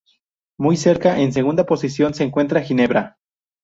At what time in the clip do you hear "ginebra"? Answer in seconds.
2.63-3.19